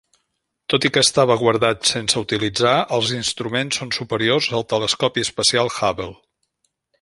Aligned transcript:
Tot 0.73 0.85
i 0.87 0.89
que 0.93 1.01
estava 1.07 1.35
guardat 1.41 1.83
sense 1.89 2.23
utilitzar, 2.25 2.71
els 2.97 3.11
instruments 3.19 3.79
són 3.83 3.93
superiors 3.99 4.49
al 4.61 4.67
telescopi 4.75 5.27
espacial 5.29 5.71
Hubble. 5.77 6.11